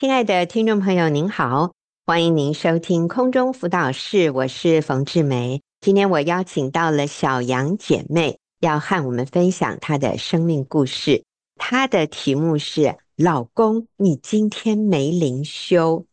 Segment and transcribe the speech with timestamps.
[0.00, 1.72] 亲爱的听众朋友，您好，
[2.06, 5.60] 欢迎您收听空中辅导室，我是冯志梅。
[5.80, 11.24] 今天我邀请到了小杨姐妹，要和我们分享她的生命故事。
[11.56, 16.06] 她的题目是“老公，你今天没灵修”。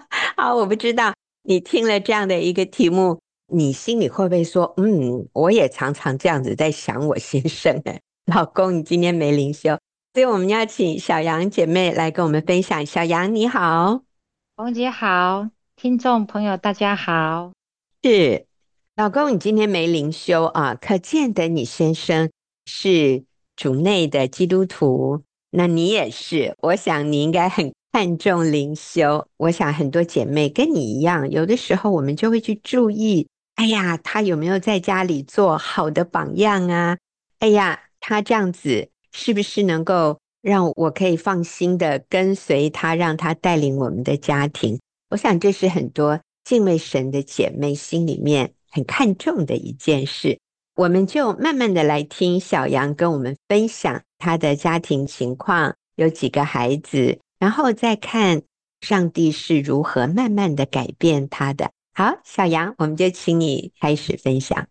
[0.36, 3.18] 好，我不知道你听了这样的一个题目，
[3.50, 9.78] 你心里会不会说：“嗯，我也常常这样子在想我先生。”哎，老公，你今天没灵修。
[10.12, 12.84] 所以我们要请小杨姐妹来跟我们分享。
[12.84, 14.02] 小杨你好，
[14.56, 17.52] 王姐好，听众朋友大家好。
[18.02, 18.44] 是，
[18.96, 20.74] 老公你今天没灵修啊？
[20.74, 22.28] 可见得你先生
[22.66, 23.22] 是
[23.54, 26.56] 主内的基督徒，那你也是。
[26.58, 29.28] 我想你应该很看重灵修。
[29.36, 36.98] 我想很多姐妹跟你一样，有的时候我们就会去注意，哎呀，他有没有在家里做好的榜样啊？
[37.38, 38.90] 哎呀，他这样子。
[39.12, 44.78] 是不是能够让我可以放心的跟随他，让他带领我们的家庭？
[45.10, 50.38] 我想这是很多敬畏神的姐妹心里面很看重的一件事。
[50.76, 58.42] 我们就慢慢的来听小杨跟我们分享他的家庭情况，有几个孩子，然后再看
[58.80, 61.70] 上帝是如何慢慢的改变他的。
[61.92, 64.68] 好，小杨，我们就请你开始分享。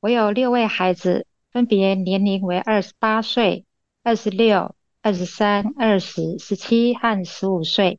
[0.00, 1.26] 我有六位孩子。
[1.56, 3.64] 分别年龄为二十八岁、
[4.02, 7.98] 二十六、二十三、二十、十七和十五岁。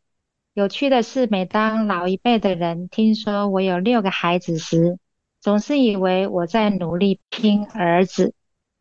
[0.53, 4.99] 有趣的是，每当老一辈的人听说我有六个孩子时，
[5.41, 8.35] 总是以为我在努力拼儿子。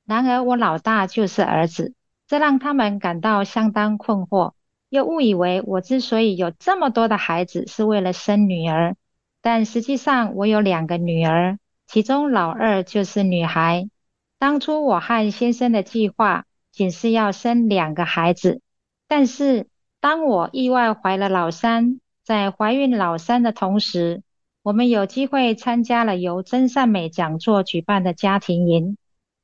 [0.05, 1.95] 然而，我老大就是儿子，
[2.29, 4.53] 这让他们感到相当困惑，
[4.91, 8.95] 又误以为我之所以有这么多的孩子是为了生女儿。
[9.41, 13.89] 但实际上，我有两个女儿，其中老二就是女孩。
[14.39, 18.61] 当初我和先生的计划仅是要生两个孩子，
[19.09, 19.67] 但是
[19.99, 24.23] 当我意外怀了老三，在怀孕老三的同时，
[24.63, 28.99] 我们有机会参加了由真善美讲座举办的家庭营。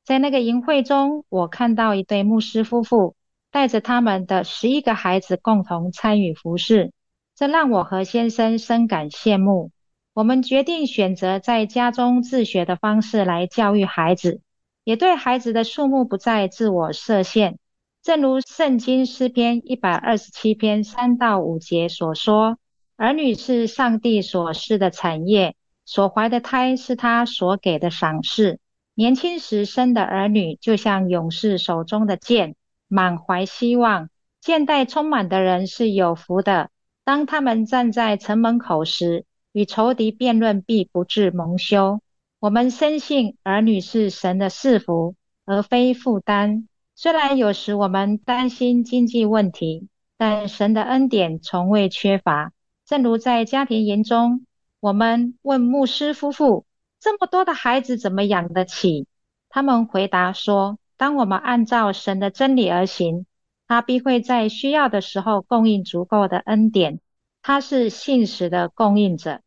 [0.05, 3.15] 在那个营会中，我看到一对牧师夫妇
[3.49, 6.91] 带着他们的十一个孩子共同参与服事，
[7.35, 9.71] 这让我和先生深感羡慕。
[10.13, 14.42] 我们决定选择在家中自学的方式来教育孩子。
[14.83, 17.57] 也对孩子的数目不再自我设限，
[18.01, 22.57] 正如圣经诗篇一百二十七篇三到五节所说
[22.97, 25.55] ：“儿女是上帝所赐的产业，
[25.85, 28.59] 所怀的胎是他所给的赏赐。
[28.93, 32.55] 年轻时生的儿女，就像勇士手中的剑，
[32.87, 34.09] 满怀希望。
[34.41, 36.69] 箭袋充满的人是有福的。
[37.05, 42.01] 当他们站在城门口时，与仇敌辩论，必不致蒙羞。”
[42.43, 45.15] 我们深信儿女是神的赐福，
[45.45, 46.67] 而非负担。
[46.93, 49.87] 虽然有时我们担心经济问题，
[50.17, 52.51] 但神的恩典从未缺乏。
[52.85, 54.45] 正如在家庭营中，
[54.81, 56.65] 我们问牧师夫妇
[56.99, 59.07] ：“这么多的孩子怎么养得起？”
[59.47, 63.25] 他们回答说：“当我们按照神的真理而行，
[63.69, 66.99] 他必会在需要的时候供应足够的恩典。
[67.41, 69.39] 他是信实的供应者。”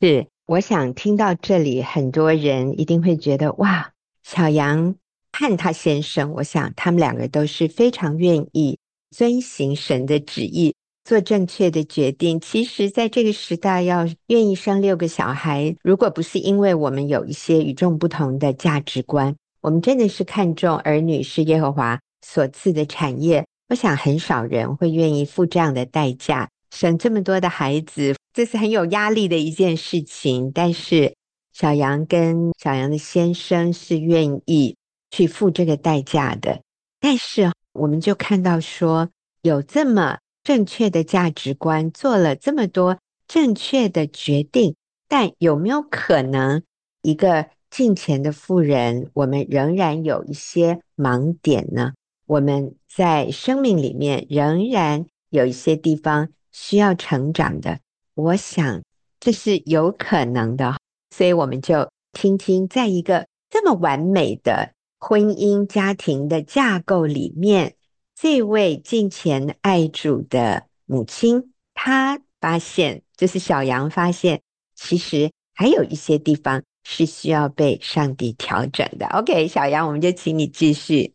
[0.00, 0.28] 是。
[0.46, 4.94] 我想听到这里，很多人一定会觉得哇，小杨
[5.32, 8.78] 和他先生，我想他们两个都是非常愿意
[9.10, 12.38] 遵行神的旨意，做正确的决定。
[12.38, 23.46] 其实，在这个时代，要愿意生六个小孩，如果不是因为我们有一些与众不同的价值观，我们真的是看重儿女是耶和华所赐的产业。
[23.70, 28.14] 我想很少人会愿意付这样的代价，生这么多的孩子。
[28.34, 31.14] 这是很有压力的一件事情，但是
[31.52, 34.76] 小杨跟小杨的先生是愿意
[35.12, 36.60] 去付这个代价的。
[36.98, 39.08] 但是我们就看到说，
[39.42, 44.74] 有这么正确的价值观，做了这么多正确的决定，
[45.06, 46.60] 但有没有可能
[47.02, 51.92] 一个敬虔的富人，我们仍然有一些盲点呢？
[52.26, 57.78] 我们在生命里面仍然有一些地方需要成长的。
[58.14, 58.82] 我想
[59.18, 60.76] 这是有可能的，
[61.10, 67.74] 所以我们就听听，在一个这么完美的婚姻家庭的架构里面，
[68.14, 74.42] 这位敬虔爱主的母亲，她发现，就是小杨发现，
[74.74, 79.06] 其实还有一些地方是需要被上帝调整的。
[79.08, 81.14] OK，小杨，我们就请你继续。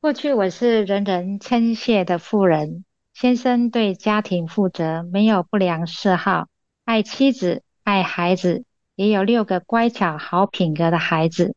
[0.00, 2.84] 过去我是人人称谢的妇人。
[3.14, 6.48] 先生对家庭负责，没有不良嗜好，
[6.84, 8.64] 爱妻子，爱孩子，
[8.96, 11.54] 也有六个乖巧、好品格的孩子。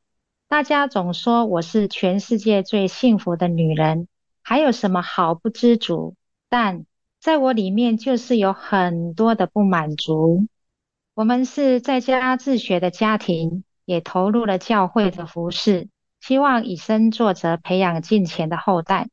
[0.47, 4.07] 大家总说我是全世界最幸福的女人，
[4.43, 6.13] 还有什么好不知足？
[6.47, 6.85] 但
[7.19, 10.45] 在我里面就是有很多的不满足。
[11.15, 15.89] 我们是在家自学的家庭，也投入了教会的服事，
[16.21, 19.09] 希望以身作则，培养敬虔的后代。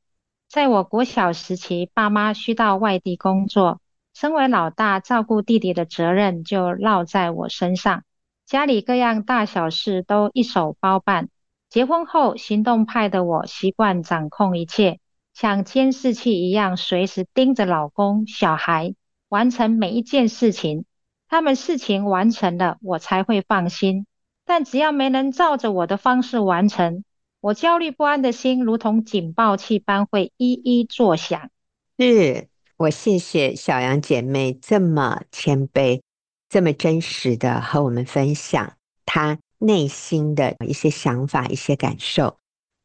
[0.54, 3.80] 在我国小时期，爸妈需到外地工作，
[4.14, 8.04] 身为老大，照顾弟弟的责任就落在我身上，
[8.46, 11.28] 家里各样大小事都一手包办。
[11.68, 15.00] 结婚后，行动派的我习惯掌控一切，
[15.32, 18.94] 像监视器一样，随时盯着老公、小孩，
[19.28, 20.84] 完成每一件事情。
[21.26, 24.06] 他们事情完成了，我才会放心。
[24.44, 27.02] 但只要没能照着我的方式完成，
[27.44, 31.50] 我焦虑不安的心如同警报器般会一一作响。
[31.98, 32.48] 是，
[32.78, 36.00] 我谢谢小杨姐妹这么谦卑、
[36.48, 38.72] 这么真实的和我们分享
[39.04, 42.38] 她内心的一些想法、一些感受。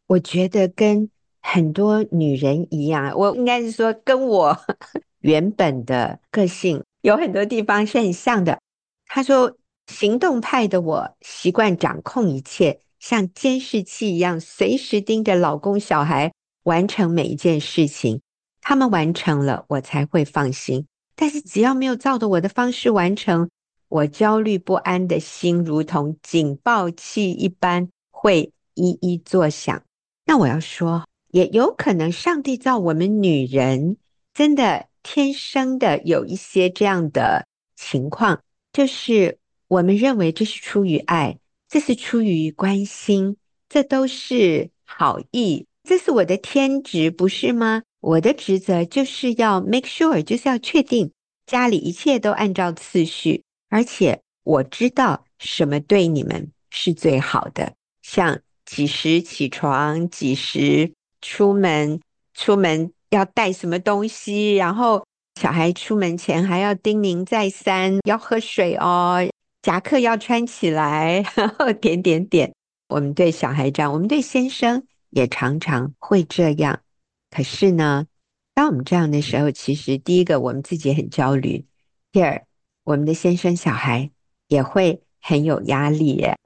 [0.08, 1.10] 我觉得跟
[1.42, 4.58] 很多女人一样，我应该是说跟我
[5.22, 6.84] 原本的个性。
[7.00, 8.60] 有很多地方是很像的。
[9.06, 9.56] 她说
[9.88, 18.22] ：“行动派的我习惯掌控一切，像监视器一样，随时盯着老公、小孩，完成每一件事情。
[18.62, 20.86] 他们完成了，我才会放心。
[21.16, 23.50] 但是只要没有照着我的方式完成，
[23.88, 29.82] 我焦虑不安的心如同警报器一般会一一作响。
[30.26, 33.98] 那我要说，也有可能上帝造我们女人
[34.34, 38.42] 真的。”天生的有一些这样的情况，
[38.74, 41.38] 就是我们认为这是出于爱，
[41.70, 43.38] 这是出于关心，
[43.70, 47.84] 这都是好意，这是我的天职，不是吗？
[48.02, 51.12] 我的职责就是要 make sure，就是要确定
[51.46, 60.92] 家里一切都按照次序，而且我知道什么对你们是最好的，像几时起床，几时
[61.22, 62.02] 出门，
[62.34, 62.92] 出门。
[63.12, 65.04] 要带什么东西，然后
[65.42, 69.28] 小孩出门前还要叮咛再三，要喝水哦，
[69.62, 72.54] 夹克要穿起来， 然后点点点。
[72.88, 76.82] 我们对小孩这样，我们对先生也常常会这样。
[77.30, 78.08] 可是呢，
[78.54, 81.66] 当我们这样的时候，其实第一个我们自己很焦虑，
[82.12, 82.46] 第二
[82.84, 84.12] 我们的先生小孩
[84.48, 86.38] 也会很有压力耶。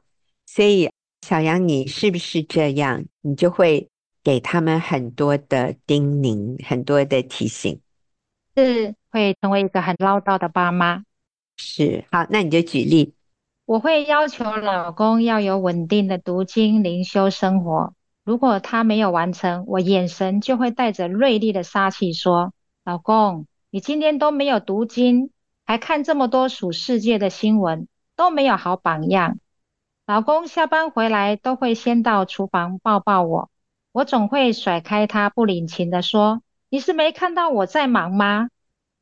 [0.45, 0.89] 所以
[1.21, 3.05] 小杨，你是不是这样？
[3.21, 3.87] 你就会。
[4.25, 7.81] 给他们很多的叮咛，很多的提醒，
[8.55, 11.03] 是会成为一个很唠叨的爸妈。
[11.57, 13.13] 是，好，那你就举例。
[13.65, 22.53] 我会要求老公要有稳定的读经灵修生活，如果他没有完成，我眼神就会带着锐利的杀气说
[22.83, 25.31] ：“老公，你今天都没有读经，
[25.65, 29.39] 还看这么多属世界的新闻，都没有好榜样。”
[30.05, 33.49] 老公下班回来都会先到厨房抱抱我。
[33.93, 38.49] 我总会甩开他，不领情地说：“你是没看到我在忙吗？”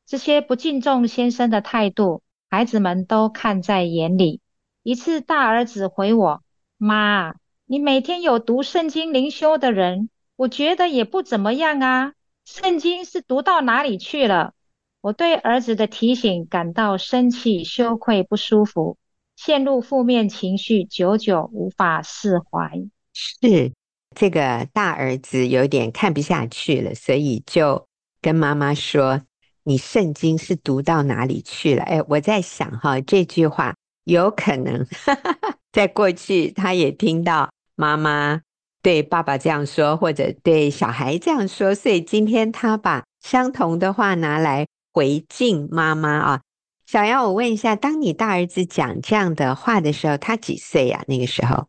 [0.06, 2.22] 这些不敬重先生的态度，
[2.52, 4.42] 孩子们都看在眼里。
[4.84, 6.44] 一次，大儿子回我
[6.78, 7.34] ：“妈，
[7.66, 12.14] 你每天有读圣经灵修的人，我觉得也不怎么样啊。
[12.44, 14.54] 圣经是读到哪里去了？”
[15.00, 18.98] 我对儿子的提醒感到生气、羞愧、不舒服，
[19.38, 22.70] 陷入负面情绪，久久无法释怀。
[23.14, 23.72] 是。
[24.14, 27.88] 这个大儿子有点看不下去了，所以就
[28.22, 29.22] 跟妈妈说
[29.64, 38.42] ：“你圣经是读到哪里去了？”哎，我在想哈，这句话有可能哈哈哈，在过去他也听到妈妈
[38.82, 46.42] 对爸爸这样说，或者对小孩这样说，所以今天他把相同的话拿来回敬妈妈啊。
[46.86, 51.04] 小杨，我问一下，当你大儿子讲这样的话的时候，他几岁呀？
[51.08, 51.68] 那个时候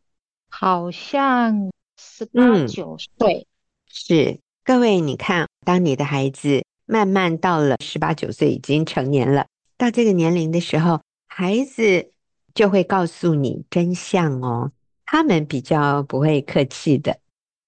[0.49, 1.71] 好像。
[2.05, 3.47] 十八九岁，
[3.87, 9.47] 是各位，你看，当你的孩子慢慢到了十八九岁，已经成年了，
[9.79, 12.13] 到这个年龄的时候，孩子
[12.55, 14.73] 就会告诉你真相哦。
[15.07, 17.19] 他们比较不会客气的，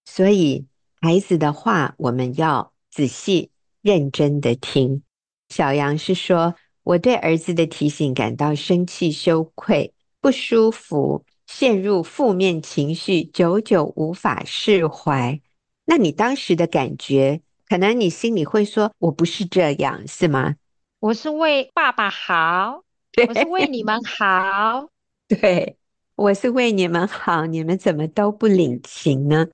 [0.04, 0.66] 所以
[1.00, 3.49] 孩子的话我们要仔细
[3.81, 5.02] 认真的听。
[5.49, 11.25] 小杨是说，我对儿子的提醒感到生气、羞愧、不舒服。
[11.47, 15.40] 陷入负面情绪，久久无法释怀。
[15.85, 20.54] 那你当时的感觉，可能你心里会说：“我不是这样，是吗？”
[21.00, 22.83] 我是为爸爸好，
[23.28, 24.88] 我是为你们好。
[25.28, 25.76] 对，
[26.16, 29.49] 我是为你们好，你们怎么都不领情呢？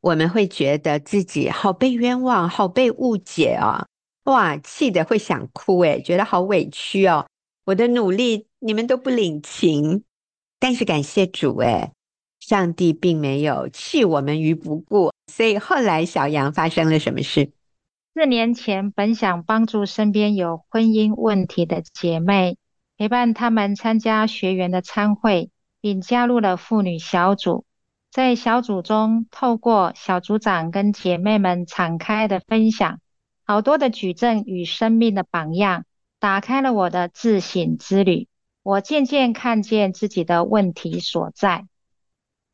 [0.00, 3.86] 我们会觉得自己好被冤枉，好被误解哦。
[4.24, 7.26] 哇，气得会想哭诶，觉得好委屈哦。
[7.64, 10.04] 我的努力，你们都不领情。
[10.58, 11.92] 但是感谢主，诶，
[12.46, 17.50] 上帝并没有弃我们于不顾，所以后来小杨发生了什么事？
[18.14, 22.56] 四年前，本想帮助身边有婚姻问题的姐妹，
[22.96, 25.50] 陪伴她们参加学员的参会，
[25.80, 27.64] 并加入了妇女小组。
[28.12, 33.00] 在小组中，透过小组长跟姐妹们敞开的分享，
[33.44, 35.84] 好多的举证与生命的榜样，
[36.20, 38.28] 打开了我的自省之旅。
[38.62, 41.66] 我渐渐看见自己的问题所在。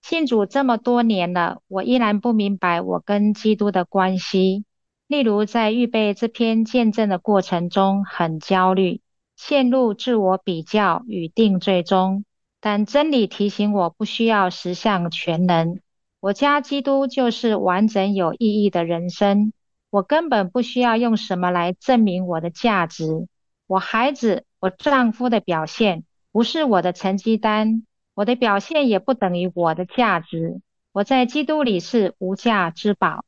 [0.02, 4.64] 信主这么多年了，我依然不明白我跟基督的关系。
[5.06, 9.00] 例如，在预备这篇见证的过程中，很焦虑，
[9.36, 12.24] 陷入自我比较与定罪中。
[12.60, 15.80] 但真理提醒我，不需要十项全能。
[16.20, 19.52] 我家基督就是完整有意义的人生。
[19.90, 23.28] 我根本不需要用什么来证明我的价值。
[23.66, 30.60] 我孩子、我丈夫的表现不是我的成绩单，我的表现也不等于我的价值。
[30.92, 33.24] 我在基督里是无价之宝。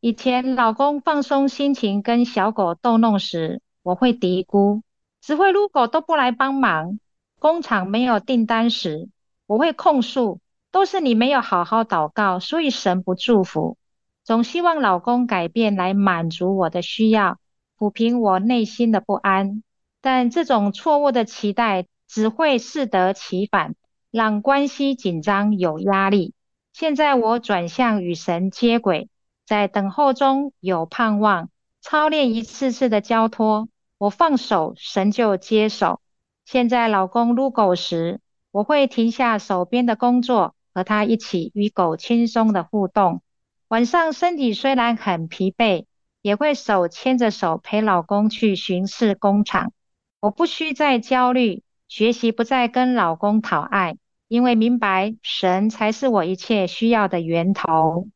[0.00, 4.82] 以前老公放松心情跟小狗逗弄时，我会嘀咕，
[5.22, 6.98] 只会撸狗都不来帮忙；
[7.38, 9.08] 工厂没有订单时，
[9.46, 13.78] 我会控诉，都是你没有好好祷告，所以神不祝福。
[14.22, 17.38] 总希望老公改变来满足我的需要，
[17.78, 19.62] 抚平我内心的不安。
[20.02, 23.74] 但这种错误的期待只会适得其反，
[24.14, 26.34] 让关系紧张有压力。
[26.72, 29.08] 现在我转向与神接轨。
[29.44, 33.68] 在等候中有盼望，操练一次次的交托，
[33.98, 36.00] 我放手，神就接手。
[36.44, 38.20] 现在老公撸狗时，
[38.52, 43.20] 我会停下手边的工作，和他一起与狗轻松的互动。
[43.66, 45.86] 晚上身体虽然很疲惫，
[46.22, 49.72] 也会手牵着手陪老公去巡视工厂。
[50.20, 53.96] 我不需再焦虑，学习不再跟老公讨爱，
[54.28, 58.08] 因为明白神才是我一切需要的源头。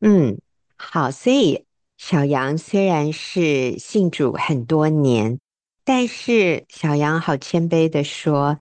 [0.00, 0.38] 嗯。
[0.76, 1.64] 好，所以
[1.96, 5.38] 小杨虽然是信主很多年，
[5.84, 8.58] 但是小杨好谦卑的说，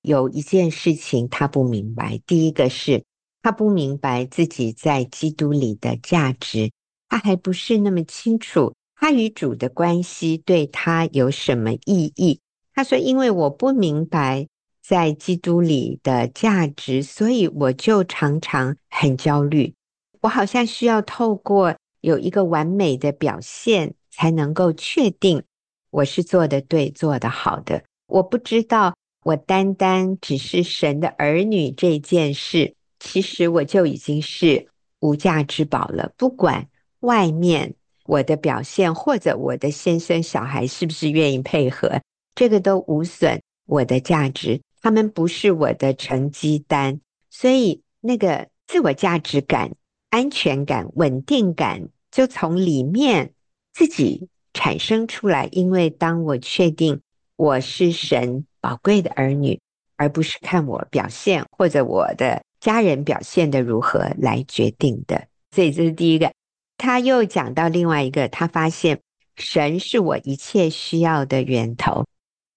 [0.00, 2.20] 有一件事情他不明白。
[2.24, 3.04] 第一个是
[3.42, 6.70] 他不明白自己在基督里的价值，
[7.08, 12.40] 他还不是那么清楚他与主的关系对他有什么意义。
[12.72, 14.46] 他说：“因为我不明白
[14.86, 19.74] 在基督里的价值，所以我就常常很焦虑。”
[20.22, 25.42] 我好像需要透过有一个完美的表现，才能够确定
[25.90, 27.82] 我是做的对、做的好的。
[28.06, 34.68] 我不知道，我单单只是神的儿女这件事，其实我就已经是
[35.00, 36.12] 无价之宝了。
[36.16, 36.68] 不管
[37.00, 37.74] 外面
[38.04, 42.00] 我的表现，或者我的先生、小孩是不是愿意配合，
[42.36, 44.60] 这个都无损我的价值。
[44.86, 49.72] 他们不是我的成绩单，所以那个自我价值感。
[50.10, 53.32] 安全感、稳定感就从里面
[53.72, 55.48] 自己产生出来。
[55.50, 57.00] 因为当我确定
[57.34, 59.60] 我是神宝贵的儿女，
[59.96, 65.26] 而不是看我表现或者我的家人表现的如何来决定的。
[65.50, 66.32] 所以这是第一个。
[66.78, 69.00] 他又讲到另外一个，他发现
[69.34, 72.06] 神是我一切需要的源头，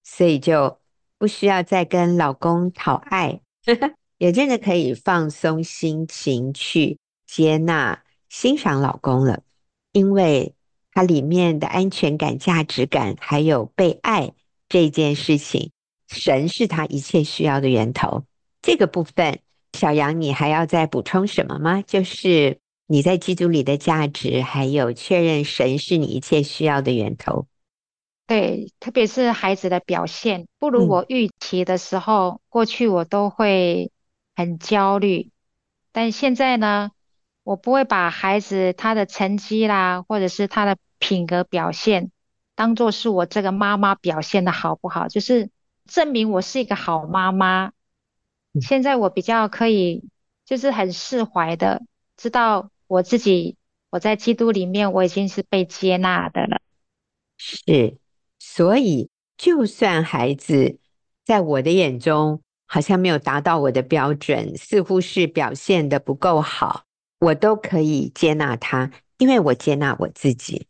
[0.03, 0.78] 所以就
[1.19, 3.41] 不需要再跟老公讨爱，
[4.17, 6.97] 也真的可以放松心情去。
[7.27, 9.43] 接纳、欣赏老公了，
[9.91, 10.55] 因为
[10.91, 14.31] 它里面的安全感、价值感，还有被爱
[14.67, 15.69] 这件事情，
[16.07, 18.23] 神是他一切需要的源头。
[18.63, 19.41] 这个部分，
[19.73, 21.83] 小杨，你还要再补充什么吗？
[21.85, 22.57] 就是
[22.87, 27.45] 你在基督里的价值，还有确认神是你一切需要的源头。
[28.29, 33.91] 对，特别是孩子的表现不如我预期的时候，嗯、过去我都会
[34.35, 35.31] 很焦虑，
[35.91, 36.91] 但现在呢？
[37.41, 42.11] 我不会把孩子他的成绩啦，或者是他的品格表现，
[42.53, 45.49] 当做是我这个妈妈表现的好不好，就是
[45.87, 47.71] 证明我是一个好妈妈。
[48.61, 50.03] 现在我比较可以，
[50.45, 51.81] 就是很释怀的，
[52.15, 53.57] 知道我自己，
[53.89, 56.61] 我在基督里面我已经是被接纳的了。
[57.37, 57.97] 是，
[58.51, 60.79] 所以就算孩子
[61.23, 66.83] 在我的眼中好像没有达到我的标准，似乎是表现的不够好。
[67.19, 70.65] 我都可以接纳他，因为我接纳我自己。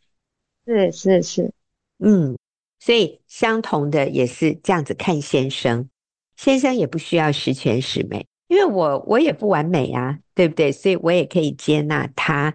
[0.65, 1.53] 是是是，
[1.99, 2.37] 嗯，
[2.79, 5.89] 所以相同的也是这样子看先生，
[6.35, 10.69] 先生也不需要十全十美，因为我我也不完美啊，对不对？
[10.69, 12.53] 所以我也可以接纳他，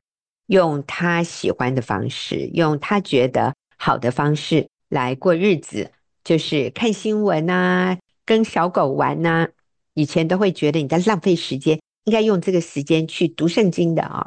[0.49, 5.91] 用他喜欢的方式，用他觉得好的方式来过日子，
[6.23, 9.49] 就是看新闻啊，跟小狗玩啊。
[9.95, 11.79] 以前都会觉得你在浪费时间。
[12.05, 14.27] 应该用这个时间去读圣经的啊，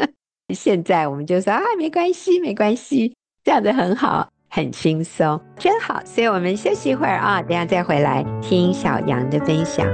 [0.56, 3.14] 现在我们就说啊，没关系，没关系，
[3.44, 6.00] 这样子很好，很轻松，真好。
[6.06, 9.86] 所以我们休息一会儿啊，等下再回来听小杨的分享。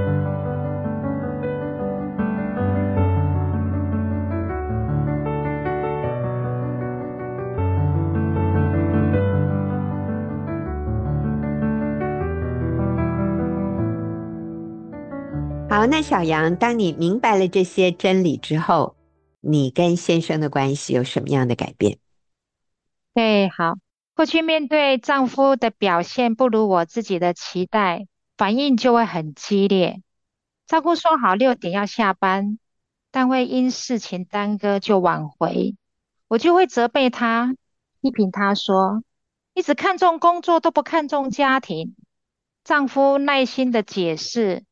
[15.89, 18.95] 那小杨，当你明白了这些真理之后，
[19.39, 21.99] 你跟先生的关系有什么样的改变？
[23.13, 23.77] 对，好，
[24.13, 30.01] 过去面对丈夫的表现不如我自己的期待，反应就会很激烈。
[30.67, 32.59] 丈夫说好六点要下班，
[33.09, 35.75] 但会因事情耽搁就晚回，
[36.27, 37.55] 我就会责备他，
[38.01, 39.01] 批评他说，
[39.53, 41.95] 一直看重工作都不看重家庭。
[42.63, 44.66] 丈夫耐心的解释。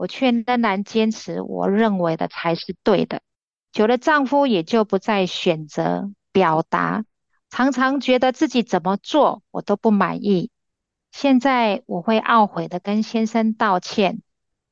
[0.00, 3.20] 我却仍然坚持我认为的才是对的，
[3.70, 7.04] 久了丈夫也就不再选择表达，
[7.50, 10.50] 常常觉得自己怎么做我都不满意。
[11.12, 14.22] 现在我会懊悔的跟先生道歉，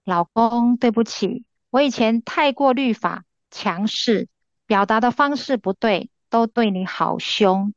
[0.02, 4.28] 老公，对不起，我以前太过律法强势，
[4.64, 7.75] 表达的方式不对，都对你好凶。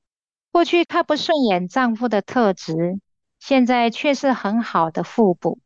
[0.53, 3.01] 过去看不顺眼丈夫的特质，
[3.41, 5.59] 现在却是很好的互补。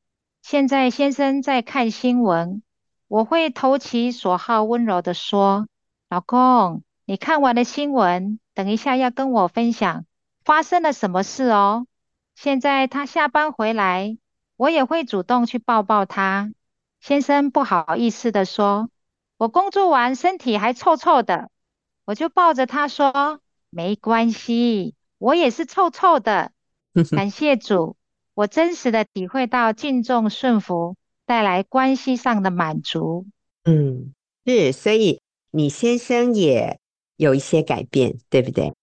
[0.47, 2.61] 现在先生在看新闻，
[3.07, 5.67] 我会投其所好，温柔的说
[6.07, 10.05] ：“老公，你看完了新闻，等一下要跟我分享
[10.43, 11.87] 发生了什么事哦。”
[12.37, 14.19] 现在他下班回来，
[14.55, 16.53] 我也会主动去抱抱他。
[17.01, 18.91] 先生不好意思的说
[19.37, 21.49] ：“我工作完身体还臭臭的。”
[22.05, 26.51] 我就抱着他说：“没关系，我也是臭臭的。
[27.17, 27.97] ”感谢主。
[28.35, 33.25] 我真实的体会到敬重顺服带来关系上的满足。
[33.63, 34.13] 嗯，
[34.45, 36.79] 是，所以你先生也
[37.15, 38.73] 有一些改变，对不对？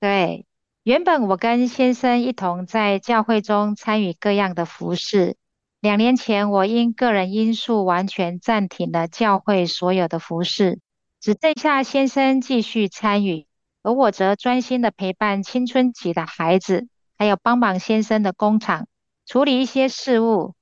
[0.00, 0.46] 对，
[0.82, 5.36] 原本我跟先生一同在教会中参与各样的服事。
[5.80, 10.80] 两年前，我因个人因素完全暂停了教会所有的服事，
[11.20, 13.46] 只剩下先生继续参与，
[13.82, 16.88] 而我则专心的陪伴青春期的孩子。
[17.18, 18.86] 还有帮忙先生的工厂
[19.24, 20.54] 处理一些事务，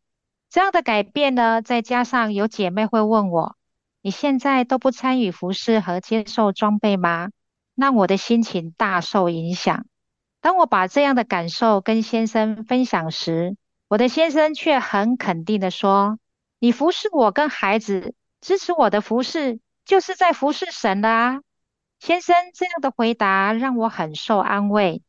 [0.51, 3.57] 这样的改变呢，再加上有姐妹会问我
[4.03, 7.31] ：“你现在都不参与服事和接受装备吗？”
[7.75, 9.85] 让我的心情大受影响。
[10.41, 13.57] 当我把这样的感受跟先生分享时，
[13.89, 16.19] 我的先生却很肯定的说
[16.61, 21.41] ：“你服侍我跟孩子，支持我的服侍，就是在服侍神了啊。”
[21.99, 25.03] 先生这样的回答让我很受安慰。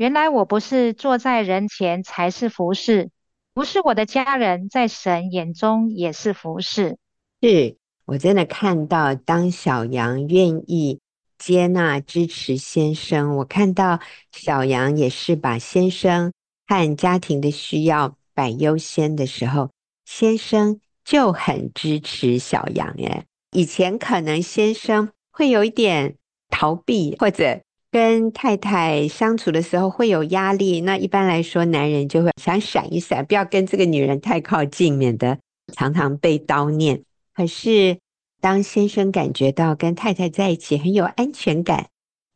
[0.00, 3.10] 原来我不是坐在人前才是服侍，
[3.52, 6.96] 不是我的家人在神眼中也是服侍。
[7.42, 11.00] 是我真的看到，当小羊愿意
[11.36, 14.00] 接纳支持先生，我看到
[14.32, 16.32] 小羊也是把先生
[16.66, 19.68] 和家庭的需要摆优先的时候，
[20.06, 22.88] 先生就很支持小羊。
[22.96, 26.16] 诶，以前可能先生会有一点
[26.48, 27.60] 逃避或者。
[27.90, 35.38] 跟太太相处的时候会有压力，那一般来说，男人就会想闪一闪，不要跟这个女人太靠近，免得
[35.72, 37.02] 常常被叨念。
[37.34, 37.98] 可是，
[38.40, 41.88] 当先生感觉到跟太太在一起很有安全感，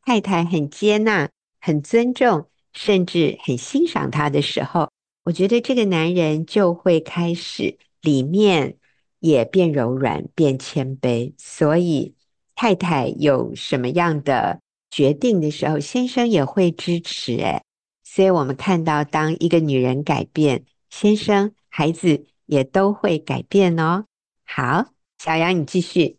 [0.03, 1.29] 太太很接纳、
[1.61, 4.89] 很尊重，甚至很欣赏他的时候，
[5.23, 8.75] 我觉得这个男人就会开始里面
[9.19, 11.33] 也变柔软、变谦卑。
[11.37, 12.13] 所以，
[12.55, 14.59] 太太有什么样的
[14.95, 17.61] 决定的时候，先生也会支持诶，
[18.05, 24.05] 所以我们看到，当一个女人改变，先生、孩子也都会改变哦。
[24.45, 24.85] 好，
[25.17, 26.17] 小杨，你继续。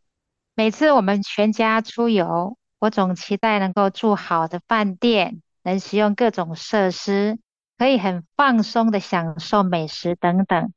[0.54, 7.38] 每次我们全家出游，我总期待能够住好的饭店，能使用各种设施，
[7.78, 10.74] 可以很放松的享受美食等等，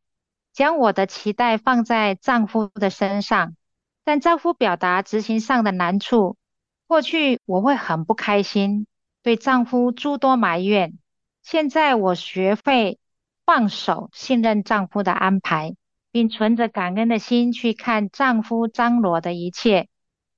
[0.53, 3.57] 将我的期待放在丈夫的身上，
[4.05, 6.37] 但丈夫表达执行上的难处。
[6.89, 8.87] 过去我会很不开心，
[9.21, 10.97] 对丈夫诸多埋怨。
[11.43, 12.97] 现在我学会
[13.45, 15.75] 放手，信任丈夫的安排，
[16.11, 19.87] 并存着感恩的心去看丈夫张罗的一切。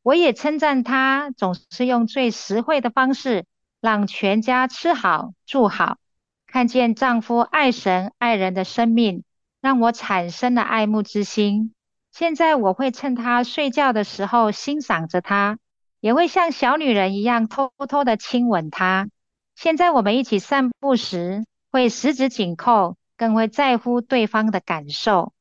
[0.03, 3.45] 我也称赞他总是用最实惠的方式
[3.79, 5.99] 让全家吃好住好。
[6.47, 9.23] 看见丈夫爱神爱人的生命，
[9.61, 11.73] 让我产生了爱慕之心。
[12.11, 15.57] 现在我会趁他睡觉的时候欣赏着他。
[16.01, 19.07] 也会像小女人一样偷偷的亲吻他。
[19.55, 25.31] 现在我们一起散步时，会十指紧扣，更会在乎对方的感受。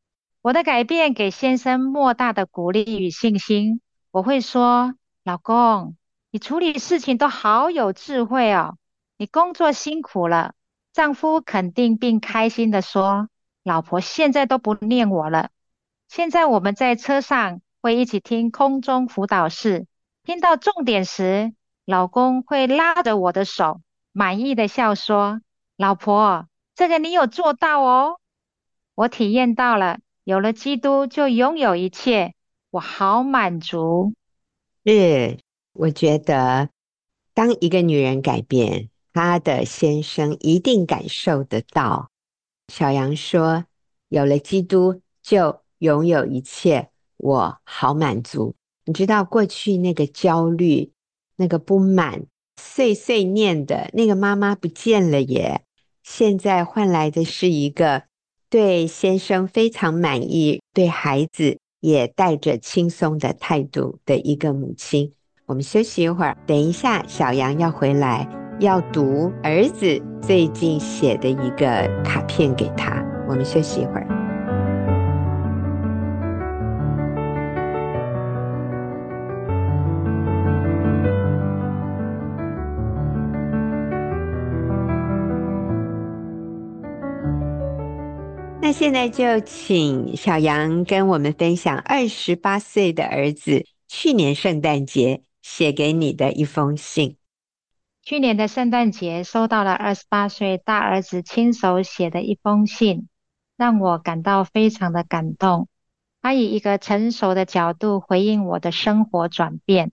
[0.42, 3.80] 我的改变给先生莫大的鼓励与信心。
[4.10, 4.94] 我会说
[5.24, 5.96] ：“老公，
[6.30, 8.76] 你处理事情都好有智慧哦。
[9.16, 10.54] 你工作辛苦了。”
[10.92, 13.28] 丈夫肯定并开心地说
[13.62, 15.50] ：“老婆现在都不念我了。
[16.08, 19.86] 现在我们在车上会一起听空中辅导室，
[20.24, 21.52] 听到重点时，
[21.84, 23.80] 老公会拉着我的手，
[24.12, 25.40] 满意的笑说
[25.76, 28.20] ：‘老婆，这个你有做到哦。’
[28.94, 32.34] 我体验到了，有了基督就拥有一切，
[32.70, 34.14] 我好满足。
[34.84, 35.38] 是，
[35.72, 36.68] 我觉得
[37.32, 42.10] 当一个女人改变。”她的先生一定感受得到。
[42.68, 43.64] 小杨说
[44.08, 48.54] ：“有了基督，就拥有一切，我好满足。”
[48.86, 50.92] 你知道过去那个焦虑、
[51.36, 52.22] 那个不满、
[52.60, 55.62] 碎碎念的那个妈妈不见了耶，
[56.02, 58.04] 现在换来的是一个
[58.48, 65.12] 对先生非常满意、对孩子也带着轻松的态度的一个母亲。
[65.46, 68.28] 我们休息一会儿，等一下小杨要回来。
[68.60, 73.02] 要读儿子最近写的一个卡片给他。
[73.26, 74.19] 我们休息一会儿。
[88.62, 97.16] 那现在就请小杨跟我们分享二十八岁的儿子去年圣诞节写给你的一封信。
[98.02, 103.08] 去年的圣诞节，收到了二十八岁大儿子亲手写的一封信，
[103.56, 105.68] 让我感到非常的感动。
[106.20, 109.90] 他以一个成熟的角度回应我的生活转变，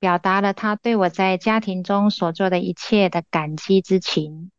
[0.00, 4.50] 表达了他对我在家庭中所做的一切的感激之情。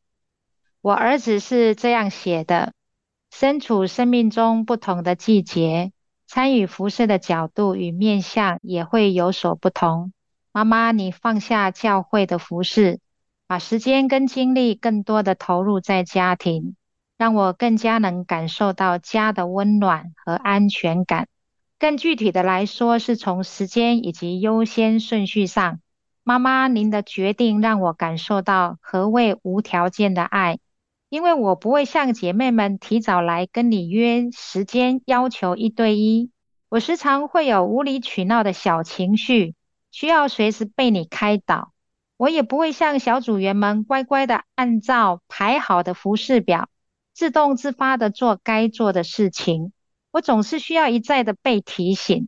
[0.81, 2.73] 我儿子是这样写的：
[3.31, 5.91] 身处生命中不同的季节，
[6.25, 10.11] 参与服饰的角度与面向也会有所不同。
[10.51, 12.99] 妈妈，你放下教会的服饰，
[13.45, 16.75] 把时间跟精力更多的投入在家庭，
[17.17, 21.27] 让我更加能感受到家的温暖和安全感。
[21.77, 25.79] 更具体的来说，是从时间以及优先顺序上，
[26.23, 30.57] 妈妈您的决定让我感受到何谓无条件的爱，
[31.09, 36.31] 因为我不会像姐妹们提早来跟你约时间，要求一对一。
[36.69, 39.55] 我时常会有无理取闹的小情绪。
[39.89, 41.71] 需要随时被你开导，
[42.17, 46.69] 我也不会像小组员们乖乖的按照排好的服事表，
[47.13, 49.71] 自动自发的做该做的事情。
[50.11, 52.27] 我总是需要一再的被提醒。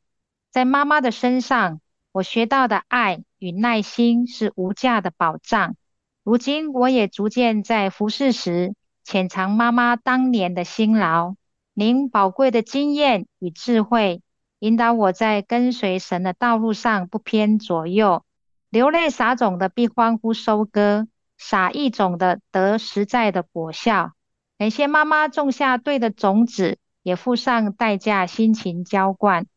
[0.51, 5.75] 在妈妈的身上，我学到的爱与耐心是无价的宝藏。
[6.23, 11.35] 如今，我也逐渐在服事时潜藏妈妈当年的辛劳，
[11.73, 14.21] 您宝贵的经验与智慧。
[14.59, 18.25] 引导我在跟随神的道路上不偏左右，
[18.69, 24.11] 流泪撒种的必欢呼收割，撒义种的得实在的果效。
[24.57, 29.47] 感谢妈妈种下对的种子，也付上代价辛勤浇灌。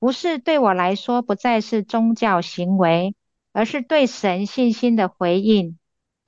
[0.00, 3.14] 服事对我来说不再是宗教行为，
[3.52, 5.77] 而是对神信心的回应。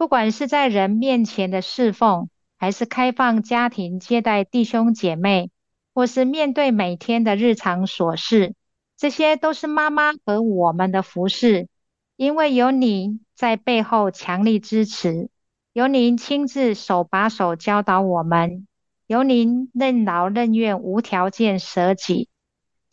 [0.00, 5.50] 不管是在人面前的侍奉，还是开放家庭接待弟兄姐妹。
[5.92, 8.54] 或是面对每天的日常琐事，
[8.96, 11.68] 这些都是妈妈和我们的服饰，
[12.16, 15.28] 因为有你在背后强力支持，
[15.74, 18.66] 有您亲自手把手教导我们，
[19.06, 22.30] 有您任劳任怨、无条件舍己。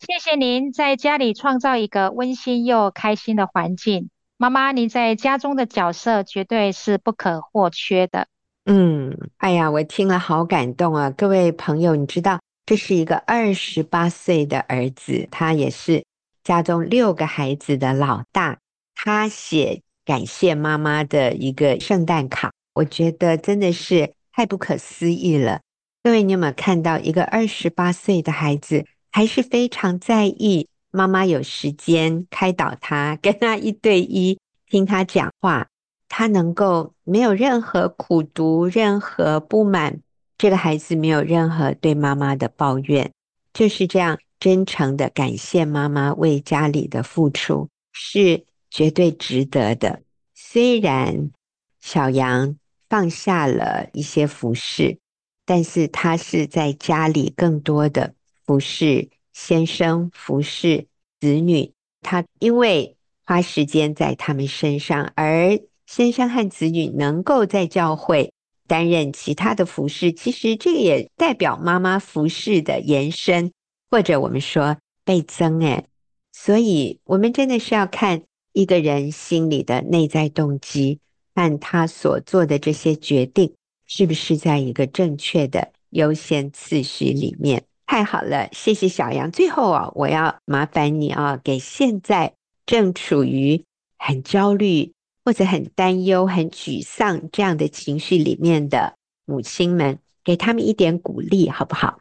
[0.00, 4.10] 谢谢您在家里创造一个温馨又开心的环境。
[4.40, 8.28] 妈妈，您在家中的角色绝对是不可或缺的。
[8.66, 11.10] 嗯，哎呀，我听了好感动啊！
[11.10, 12.38] 各位朋友，你知道。
[12.64, 16.04] 这是一个二十八岁的儿子，他也是
[16.44, 18.58] 家中六个孩子的老大。
[18.94, 25.62] 他写感谢妈妈的一个圣诞卡，我觉得真的是太不可思议了。
[26.04, 35.68] 各位，你有没有看到一个二十八岁的孩子，还是非常在意妈妈有时间开导他，跟他一对一听他讲话，
[36.08, 40.00] 他能够没有任何苦读，任何不满。
[40.36, 43.12] 这个孩子没有任何对妈妈的抱怨，
[43.52, 50.02] 就是这样真诚的感谢妈妈为家里的付出，是绝对值得的。
[50.34, 51.32] 虽然
[51.80, 52.56] 小杨
[52.88, 54.98] 放下了一些服饰，
[55.44, 58.14] 但是他是在家里更多的
[58.46, 59.08] 服侍
[59.40, 60.88] 先生、服侍
[61.20, 61.72] 子女。
[62.02, 68.32] 他因为花时间在他们身上，而先生和子女能够在教会。
[68.66, 73.50] 担任其他的服事，其实这个也代表妈妈服事的延伸，
[73.90, 75.86] 或者我们说倍增诶。
[76.32, 81.00] 所以，我们真的是要看一个人心里的内在动机
[81.34, 83.54] 和他所做的这些决定，
[83.86, 87.64] 是不是在一个正确的优先次序里面？
[87.88, 89.32] 太好了，谢谢小杨。
[89.32, 92.34] 最后啊，我要麻烦你啊，给现在
[92.66, 93.64] 正处于
[93.96, 94.92] 很焦虑
[95.24, 102.00] 或者很担忧、很沮丧这样的情绪里面的母亲们，给他们一点鼓励，好不好？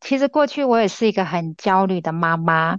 [0.00, 2.78] 其实过去我也是一个很焦虑的妈妈，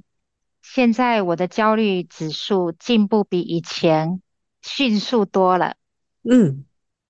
[0.63, 4.19] 现在我的焦虑指数进步比以前
[4.63, 5.75] 迅速多了。
[6.23, 6.65] 嗯，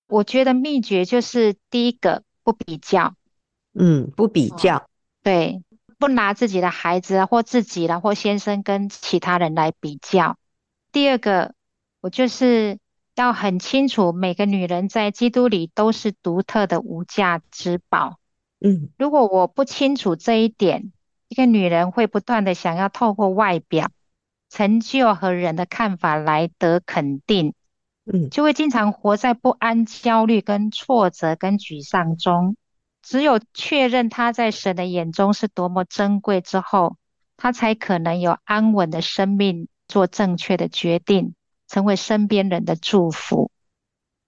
[0.08, 3.16] 我觉得秘诀就是第一个不比较，
[3.74, 4.90] 嗯，不比较，
[5.26, 5.64] 对，
[5.98, 10.38] 不拿自己的孩子或自己的或先生跟其他人来比较。
[10.92, 11.56] 第二个，
[12.00, 12.78] 我就是
[13.16, 18.20] 要很清楚，每个女人在基督里都是独特的无价之宝。
[18.60, 20.94] 嗯，如果我不清楚这一点，
[21.28, 23.90] 一个女人会不断的想要透过外表、
[24.52, 27.56] 成就和人的看法来得肯定，
[28.06, 32.56] 嗯，就会经常活在不安、焦虑、跟挫折、跟沮丧中。
[33.06, 36.98] 只有确认他在神的眼中是多么珍贵之后，
[37.38, 41.36] 他才可能有安稳的生命，做正确的决定，
[41.68, 43.52] 成为身边人的祝福。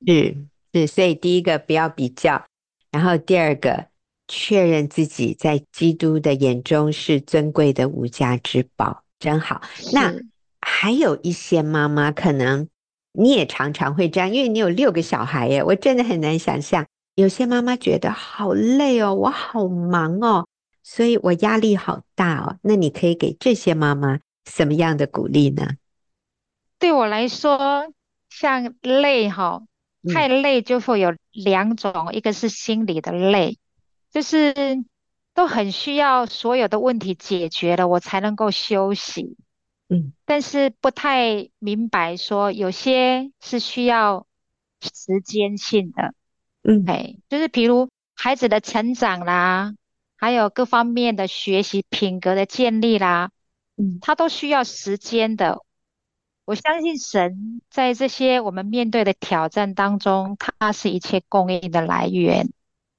[0.05, 0.37] 是
[0.73, 2.45] 是，所以第一个不要比较，
[2.91, 3.87] 然后第二个。
[4.29, 9.61] 确认自己在基督的眼中是尊贵的无价之宝，真好。
[9.93, 10.13] 那
[10.59, 12.67] 还有一些妈妈，可能
[13.13, 16.85] 你也常常会这样，因为你有六个小孩耶，我真的很难想象。
[17.17, 20.47] 有些妈妈觉得好累哦，我好忙哦，
[20.83, 22.59] 所以我压力好大哦。
[22.61, 25.67] 那你可以给这些妈妈什么样的鼓励呢？
[26.77, 27.91] 对我来说，
[28.29, 29.63] 像累哈，
[30.13, 33.57] 太累就会有两种，嗯、一个是心理的累。
[34.11, 34.53] 就是
[35.33, 39.37] 都很需要所有的问题解决了，我才能够休息。
[39.89, 44.27] 嗯，但是不太明白说有些是需要
[44.81, 46.13] 时间性的。
[46.69, 49.73] 嗯，哎，就是比如孩子的成长啦，
[50.17, 53.31] 还有各方面的学习品格的建立啦，
[53.77, 55.63] 嗯，他都需要时间的。
[56.43, 62.51] 我相信神在这些我们面对的挑战当中，他是一切供应的来源。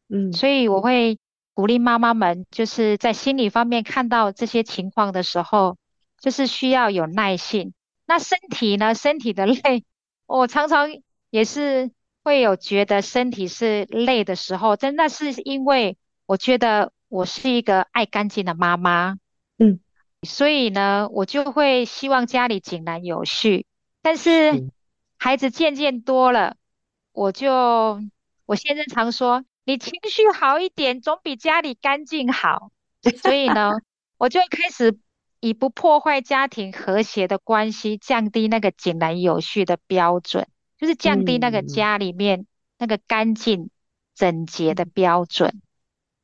[0.09, 1.19] 嗯，所以我会
[1.53, 5.77] 鼓励妈妈们，就是在心理方面看到这些情况的时候，
[6.19, 7.75] 就是需要有耐性。
[8.07, 8.95] 那身体呢？
[8.95, 9.85] 身体的 累，
[10.27, 10.89] 我常常
[11.29, 11.91] 也是
[12.29, 19.17] 会有觉得身体是累的时候，真的是因为我觉得我是一个爱干净的妈妈，
[19.57, 19.81] 嗯，
[20.25, 23.65] 所以呢，我就会希望家里井然有序。
[24.03, 24.69] 但是
[25.17, 26.57] 孩子渐渐多了，
[27.13, 27.99] 我就
[28.45, 29.47] 我先生常说。
[29.65, 32.71] 你情绪好一点，总比家里干净好。
[33.23, 33.73] 所以呢，
[34.19, 34.99] 我就开始
[35.41, 40.47] 以不破坏家庭和谐的关系，降低那个井然有序的标准，
[40.79, 42.47] 就是降低那个家里面
[42.79, 43.71] 那个干净
[44.15, 45.61] 整洁的标准，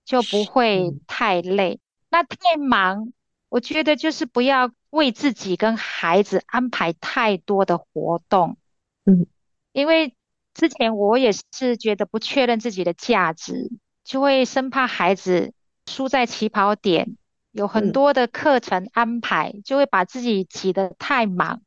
[0.05, 1.81] 就不会太累。
[2.09, 3.13] 那太忙，
[3.49, 8.57] 我觉得就是不要为自己跟孩子安排太多的活动。
[9.05, 9.27] 嗯，
[9.73, 10.15] 因为。
[10.57, 13.73] 之前我也是觉得不确认自己的价值，
[14.05, 15.53] 就会生怕孩子
[15.85, 17.17] 输在起跑点，
[17.51, 21.61] 有很多的课程安排，嗯、就会把自己挤得太忙。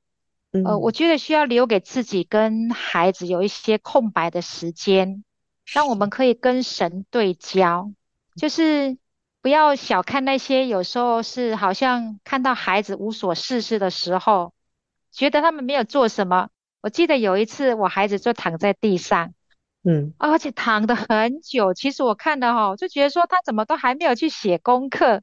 [0.61, 5.23] 嗯、呃，我觉得需要留给自己跟孩子有一些空白的时间，
[5.65, 7.91] 让我们可以跟神对焦，
[8.35, 8.97] 就是
[9.41, 14.53] 不要小看那些有时候是好像看到孩子无所事事的时候，
[15.11, 16.49] 觉得他们没有做什么。
[16.81, 19.33] 我记得有一次，我孩子就躺在地上，
[19.83, 21.73] 嗯，而且躺的很久。
[21.73, 25.21] 其实我看了哈，就觉得说他怎么都还没有去写功课，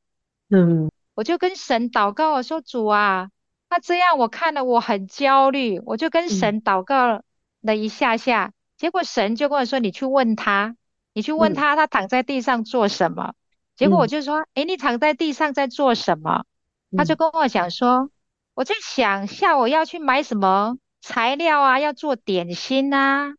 [0.50, 3.30] 嗯，我就跟神祷告，我说主啊，
[3.74, 7.20] 那这样我看了我很焦虑，我就跟神祷告
[7.60, 10.76] 了一下下，嗯、结果神就跟我说，你去问他，
[11.12, 13.30] 你去问他，他躺在地上做什么？
[13.30, 13.34] 嗯、
[13.74, 16.44] 结果我就说，诶，你躺在地上在做什么？
[16.92, 18.10] 嗯、他就跟我讲说，
[18.54, 20.76] 我在想下午要去买什么。
[21.00, 23.34] 材料啊，要做点心啊，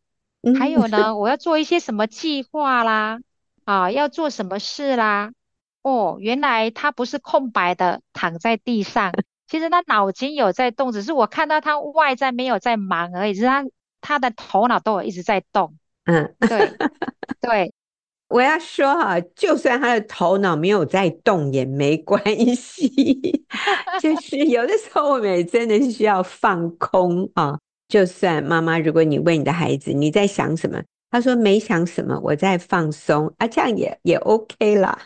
[0.60, 3.22] 还有呢，我要做一些什么计划啦，
[3.64, 5.32] 啊，要做什么事啦？
[5.82, 9.14] 哦，原来他不是空白的躺在地上，
[9.56, 13.66] 其实他脑筋有在动，只是我看到他外在没有在忙而已，只是他
[14.02, 15.74] 他的头脑都有一直在动。
[16.04, 16.70] 嗯，对
[17.40, 17.74] 对。
[18.28, 22.22] 我要说哈，就算他的头脑没有在动也没关
[22.54, 23.46] 系，
[24.02, 27.58] 就是有的时候我们也真的是需要放空啊。
[27.88, 35.00] 就算妈妈，如果你问你的孩子你在想什么，他说没想什么，我在放松啊，这样也也 OK 啦。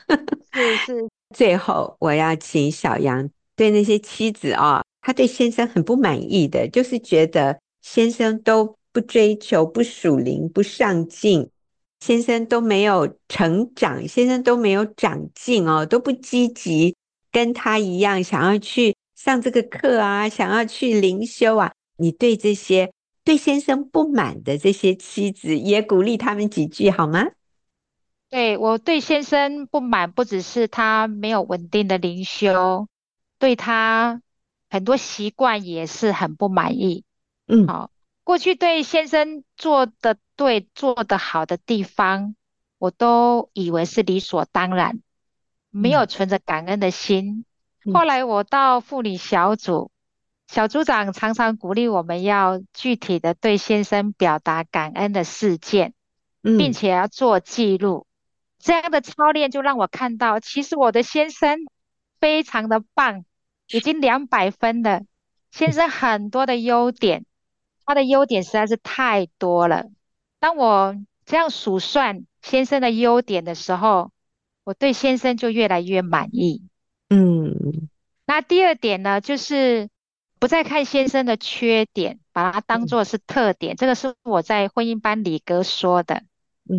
[0.52, 1.08] 是是。
[1.36, 11.50] 最后我要请小杨对那些妻子啊，她对先生很不满意的，就是觉得先生都不追求、不属灵、不上进，
[12.00, 16.96] 先生都没有成长，先生都没有长进哦，都不积极，
[17.34, 21.74] 跟他一样想要去上这个课啊，想要去灵修啊。
[21.98, 22.94] 你对这些
[23.26, 27.28] 对先生不满的这些妻子，也鼓励他们几句好吗？
[28.30, 32.88] 对，我对先生不满，不只是他没有稳定的灵修，
[33.40, 34.22] 对他
[34.70, 37.04] 很多习惯也是很不满意。
[37.48, 37.90] 嗯，好，
[38.24, 42.36] 过去对先生做的对、做的好的地方，
[42.78, 45.02] 我都以为是理所当然，
[45.72, 47.46] 没有存着感恩的心。
[47.86, 49.90] 嗯，后来我到妇女小组，
[50.48, 55.94] 小组长常常鼓励我们要具体的对先生表达感恩的事件，
[56.42, 58.06] 并且要做记录。
[58.60, 61.60] 这样的操练就让我看到，其实我的先生
[62.20, 63.24] 非常的棒，
[63.72, 65.02] 已经两百分了。
[65.52, 67.26] 先生很多的优点，
[67.86, 69.86] 他的优点实在是太多了。
[70.40, 74.12] 当我这样数算先生的优点的时候，
[74.64, 76.64] 我对先生就越来越满意。
[77.10, 77.90] 嗯，
[78.26, 79.90] 那第二点呢，就是
[80.38, 83.76] 不再看先生的缺点，把它当做是特点。
[83.76, 86.24] 这个是我在婚姻班里哥说的。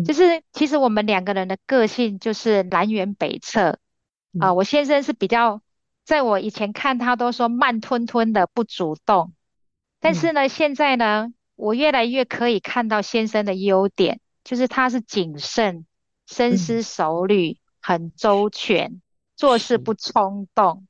[0.05, 3.77] 就是其实我们两个人的个性就是南辕北辙
[4.39, 4.53] 啊。
[4.53, 5.61] 我先生是比较，
[6.11, 9.31] 在我以前看他都说慢吞吞的不主动，
[10.01, 15.85] 但是呢，现在呢，我越来越可以看到先生的优点，就是他是谨慎、
[16.27, 19.01] 深思熟虑、很周全，
[19.37, 20.85] 做事不冲动，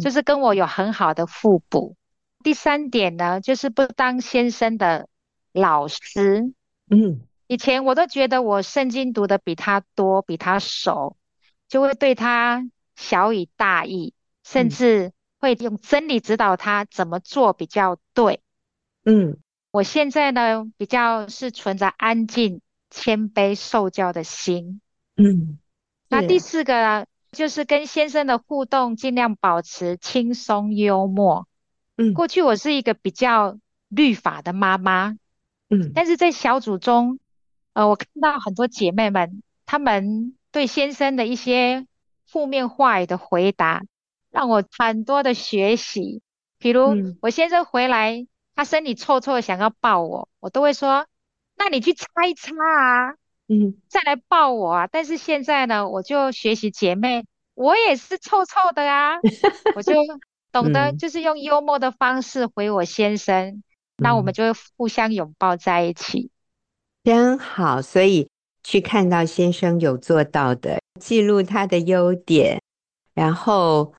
[0.00, 1.96] 就是跟我有很好的互补。
[2.44, 5.08] 第三点呢，就是不当先生的
[5.52, 6.54] 老师。
[6.88, 7.26] 嗯。
[7.48, 11.16] 以前我都觉得我圣经读的比他多，比他熟，
[11.68, 14.14] 就会对他小以大义，
[14.44, 18.40] 甚至会用真理指导他怎么做比较对。
[19.04, 19.38] 嗯，
[19.70, 24.80] 我现在呢，比较是存着安静、谦卑、受教的心。
[25.16, 25.58] 嗯，
[26.08, 31.48] 那第四个呢，就是跟先生的互动尽量保持轻松幽默。
[31.96, 35.16] 嗯，过去我是一个比较律法的妈妈。
[35.68, 37.18] 嗯，但是在小组中。
[37.74, 41.86] 呃，我看到很多姐妹们，她们对先生的一些
[42.26, 43.82] 负面话语的回答，
[44.32, 46.22] 让我很多的学习。
[46.58, 51.06] 比如，我先生回来，他身体臭臭的，想要抱我，我都会说
[51.58, 53.14] ：“那你去擦一擦啊，
[53.48, 59.18] 嗯，再来抱我啊。”但是现在呢，我就学习姐妹，我也是臭臭的啊，
[59.74, 59.94] 我就
[60.52, 63.62] 懂得就是用幽默的方式回我先生，
[63.96, 66.30] 那我们就会互相拥抱在一起。
[67.02, 68.28] 真好，所以
[68.62, 72.62] 去看到先生有做到的，记录他的优点，
[73.14, 73.92] 然后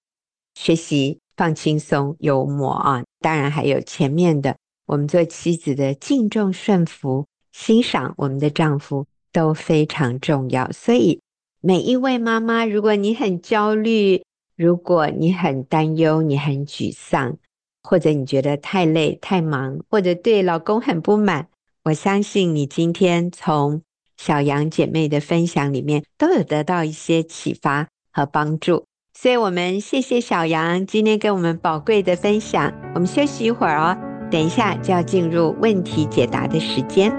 [0.56, 3.04] 学习放轻松、幽默啊。
[3.20, 10.72] 当然还有前面的，我们做妻子的敬重、顺服、欣赏我们的丈夫都非常重要。
[10.72, 11.22] 所以
[11.62, 14.24] 每一位妈妈，如果你很焦虑，
[14.56, 17.38] 如果你很担忧，你很沮丧，
[17.82, 21.48] 或者你觉得太累、太忙，或者对老公很不满。
[21.86, 23.82] 我相信你今天从
[24.18, 32.74] 小杨姐妹的分享里面都有得到一些启发和帮助，所以我们谢谢小杨今天跟我们宝贵的分享。
[32.96, 33.96] 我们休息一会儿哦，
[34.30, 37.12] 等一下就要进入问题解答的时间。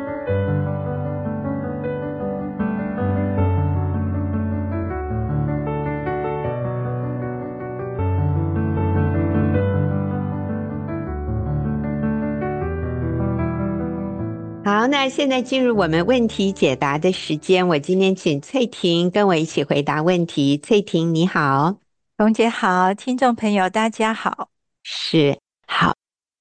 [14.64, 17.66] 好，那现在进入我们问题解答的时间。
[17.68, 20.58] 我今天请翠婷跟我一起回答问题。
[20.58, 21.76] 翠婷，你好，
[22.16, 24.48] 龙姐好，听众朋友大家好，
[24.84, 25.96] 是好。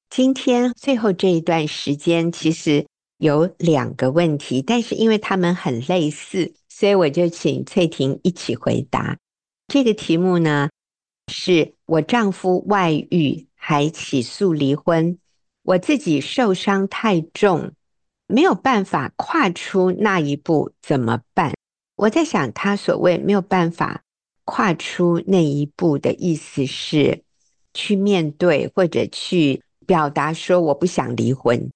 [0.07, 2.85] 今天最后这一段时间，其实
[3.17, 9.17] 有两个问题，但是因为他们很类似，所以我就请翠婷一起回答。
[9.67, 10.69] 这个题目呢，
[11.31, 15.17] 是我丈夫外遇还起诉离婚，
[15.63, 17.71] 我自己受伤太重。
[18.27, 21.55] 没有办法跨出那一步怎么办？
[21.95, 24.03] 我在想，他所谓没有办法
[24.45, 27.23] 跨出那一步的意思是
[27.73, 31.71] 去面对或者去表达说我不想离婚。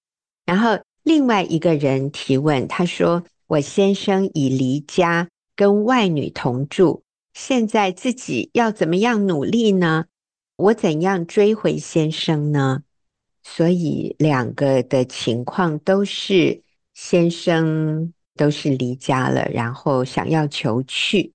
[0.46, 7.04] 然后另外一个人提问，他说：“我先生已离家，跟外女同住，
[7.34, 10.06] 现在自己要怎么样努力呢？
[10.58, 12.84] 我怎样追回先生呢？”
[13.44, 16.62] 所以两个的情况都是
[16.94, 21.32] 先生都是离家了，然后想要求去，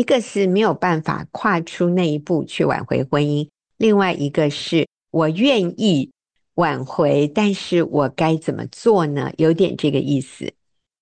[0.00, 3.46] 一个是没有办法跨出那一步去挽回婚姻，
[3.76, 6.10] 另外一个是我愿意
[6.54, 9.30] 挽回，但是我该怎么做呢？
[9.36, 10.54] 有点这个意思。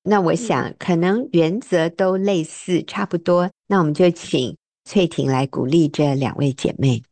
[0.03, 3.49] 那我想可能原则都类似，差不多。
[3.69, 7.05] 那我们就请翠婷来鼓励这两位姐妹。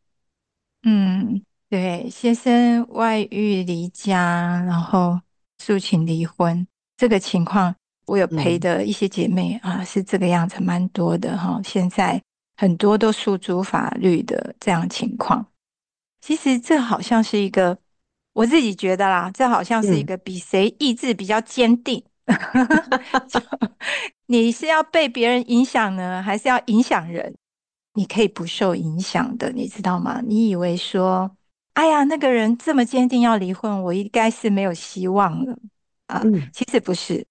[0.83, 5.21] 嗯，对，先生外遇离家，然后
[5.57, 6.67] 诉请离婚，
[6.97, 7.75] 这个情况
[8.07, 11.61] 我有陪的一些姐妹、嗯、啊，是这个样子，蛮多的哈。
[11.63, 12.19] 现在。
[12.59, 15.45] 很多都诉诸法律的这样情况，
[16.21, 17.77] 其实这好像是一个，
[18.33, 22.03] 我自己觉得啦，这好像是一个比谁意志比较坚定。
[22.25, 22.67] 嗯、
[24.25, 27.31] 你是要被别人影响呢，还是要影响人？
[27.93, 30.19] 你可以不受影响的，你知道吗？
[30.25, 31.29] 你以为说，
[31.73, 35.55] 哎呀，那个人这么坚定要离婚，我应该是没有希望了
[36.07, 36.21] 啊？
[36.23, 37.23] 嗯、其实不是，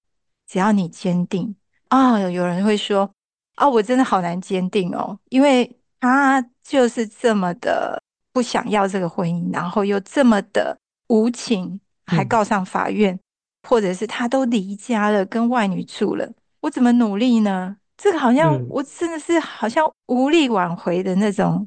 [0.47, 1.55] 只要你坚定
[1.88, 3.11] 啊，有人会说。
[3.59, 7.99] 哦，我真的好难坚定哦，因为他就是这么的
[8.30, 10.76] 不想要这个婚姻，然后又这么的
[11.09, 13.20] 无情，还告上法院，嗯、
[13.66, 16.30] 或者是他都离家了，跟外女住了，
[16.61, 17.78] 我怎么努力呢？
[17.97, 21.66] 这个好像我真的是好像无力挽回的那种，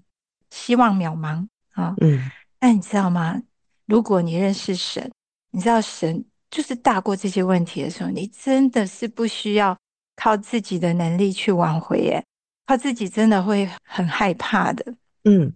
[0.51, 1.95] 希望渺茫啊。
[2.01, 3.41] 嗯，但你知道吗？
[3.87, 5.11] 如果你认识神，
[5.49, 9.77] 你知道神就是大过这些问题的时候，你真的是不需要。
[10.21, 12.21] 靠自己的能力去挽回，耶，
[12.67, 14.93] 靠自己真的会很害怕的。
[15.23, 15.53] 嗯，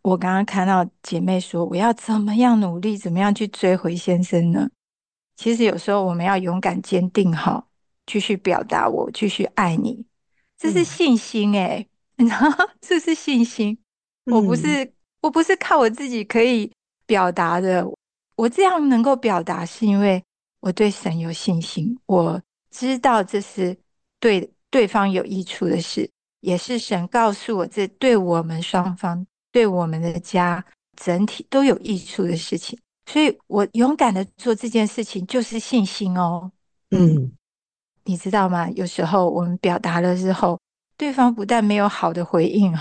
[0.00, 4.66] 我刚刚看到姐妹说，我要怎么样努力，怎么样去追回先生呢？
[5.36, 7.68] 其实有时候我们要勇敢坚定，好，
[8.06, 10.06] 继续表达我继续爱你，
[10.56, 11.86] 这是信心，哎，
[12.16, 13.78] 你知道，这是信心。
[14.24, 16.72] 我不是，我不是靠我自己可以
[17.04, 17.86] 表达的，
[18.36, 20.24] 我这样能够表达，是因为
[20.60, 22.40] 我对神有信心，我
[22.70, 23.76] 知道这是。
[24.20, 30.64] 对对方有益处的事，也是神告诉我，这对我们双方、对我们的家
[30.96, 32.76] 整体都有益处的事情。
[33.06, 36.50] 所以我勇敢的做这件事情，就是信心哦。
[36.90, 37.30] 嗯，
[38.06, 38.68] 你知道吗？
[38.70, 40.58] 有时候我们表达了之后，
[40.96, 42.76] 对方不但没有好的回应，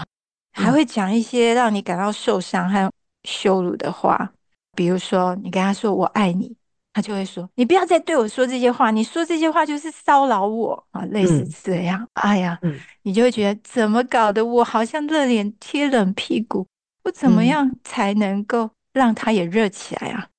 [0.53, 2.91] 还会讲一些让你感到受伤和
[3.25, 4.33] 羞辱的话，
[4.75, 6.56] 比如说你跟他说“我爱你”。
[6.97, 12.01] 他就会说：“你不要再对我说这些话，你说这些话就是骚扰我啊，类似这样。
[12.01, 14.43] 嗯”哎呀，嗯、你就会觉得怎么搞的？
[14.43, 16.65] 我好像热脸贴冷屁股，
[17.03, 20.23] 我怎么样才能够让他也热起来啊？
[20.23, 20.29] 嗯、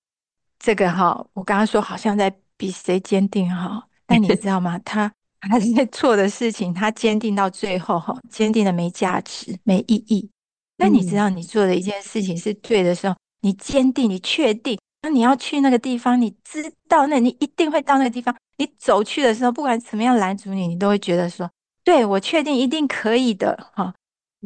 [0.59, 4.77] 这个哈，我刚刚说好像在比谁坚定哈，但你知道吗？
[4.81, 5.09] 他
[5.43, 10.29] 他在做的事情，他坚定到最后哈，坚定的没价值、没意义。
[10.77, 14.77] 那你知道你做的一件事情是对的时候，你坚定，你确定。
[15.09, 18.37] 那你要去那个地方，你知道，那你一定会到那个地方。
[18.59, 21.51] 你走去的时候，不管怎么样拦阻你，你都会觉得说
[21.83, 23.95] ：“对，我确定一定可以的。”哈，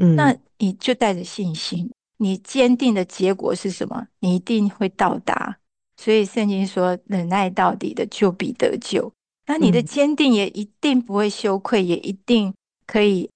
[0.01, 4.07] 嗯，那你就带着信心，你坚定的结果是什么？
[4.21, 5.59] 你一定会到达。
[5.97, 9.13] 所以圣经说：“忍耐到底的，就必得救。”
[9.49, 12.55] 那你的坚定也一定不会羞愧，也一定
[12.87, 13.29] 可以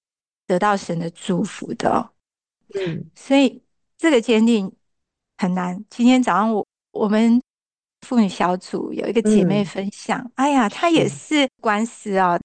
[0.47, 2.11] 得到神的祝福的哦。
[2.73, 3.61] 嗯，所以
[3.97, 4.71] 这个坚定
[5.37, 5.83] 很难。
[5.89, 6.65] 今天早上我。
[6.97, 7.41] 我们
[8.01, 12.39] 妇女小组有一个姐妹分享，嗯、哎呀，她也是官司啊。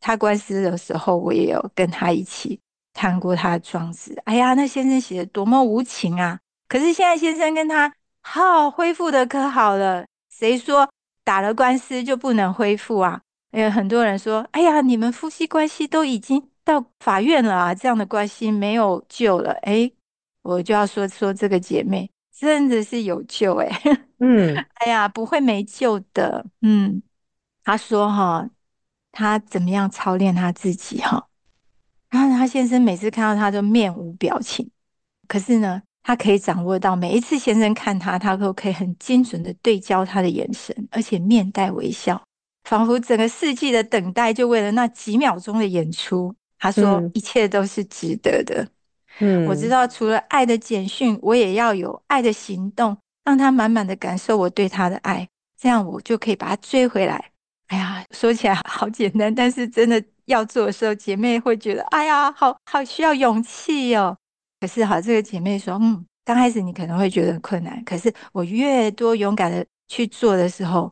[0.00, 2.58] 她官司的时候，我也有跟她一起
[2.94, 4.16] 看过她的状子。
[4.24, 6.38] 哎呀，那先生写的多么无情啊！
[6.68, 7.92] 可是现在先生跟她
[8.22, 10.06] 好恢复的可好了。
[10.30, 10.88] 谁说
[11.24, 13.20] 打了官司就不能恢复啊？
[13.50, 19.52] 有很多人说，哎呀，你们夫妻关系都已经到法院了啊，这样的关系没有救了。
[19.62, 19.90] 哎，
[20.42, 22.08] 我就要说说这个姐妹。
[22.38, 23.68] 真的是有救哎，
[24.20, 27.02] 嗯， 哎呀，不会没救的，嗯，
[27.64, 28.48] 他说哈，
[29.10, 31.28] 他怎么样操练他自己哈，
[32.10, 34.70] 然后他先生每次看到他都面无表情，
[35.26, 42.22] 可是呢，他可以掌握到每一次先生看他，他都可以很精准的对焦他的眼神，而且面带微笑，
[42.62, 46.32] 仿佛整个世纪的等待就为了那几秒钟的演出。
[46.60, 48.62] 他说一切都是值得的。
[48.62, 48.70] 嗯，
[49.46, 55.28] 我知道除了爱的简讯，我也要有爱的行动，让他满满的感受我对他的爱，
[55.60, 57.32] 这样我就可以把他追回来。
[57.66, 64.16] 哎呀，说起来好简单，但是真的要做的时候，姐妹会觉得，哎呀，好好需要勇气哦。
[64.60, 70.90] 可是哈，这个姐妹说，嗯，刚开始你可能会觉得很困难，可是我越多勇敢的去做的时候，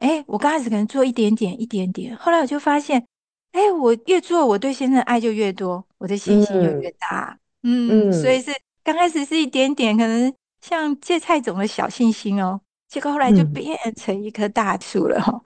[0.00, 3.06] 哎，我刚开始可能做一点点，一点点，后来我就发现，
[3.52, 7.38] 哎，我越做，我对先生的爱就越多，我的信心就越大。
[7.38, 8.52] 嗯嗯，所以是
[8.84, 15.44] 刚开始是一点点，可能像芥菜种的小信心哦，结果后来就变成一棵大树了哈、哦，嗯、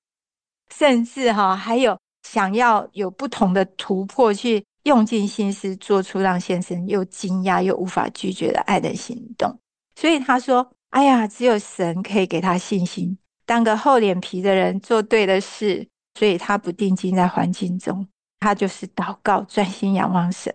[0.76, 9.58] 甚至哈、哦、还有想要有不同的突破，去用尽心思做出让先生又惊讶又无法拒绝的爱的行动。
[9.96, 13.16] 所以他说，哎呀，只有神可以给他信心。
[13.46, 18.06] 当个厚脸皮的人做对的事，所以他不定睛在环境中，
[18.40, 20.54] 他就是祷告，专心仰望神。